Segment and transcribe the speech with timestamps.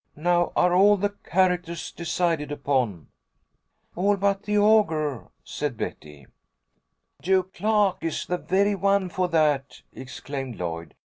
[0.15, 3.09] Now are all the characters decided upon?"
[3.95, 6.25] "All but the ogre," said Betty.
[7.21, 10.95] "Joe Clark is the very one for that," exclaimed Lloyd.